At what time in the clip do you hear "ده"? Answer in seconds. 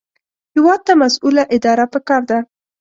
2.29-2.37